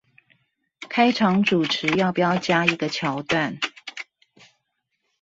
[0.89, 3.59] 開場主持要不要加一個橋段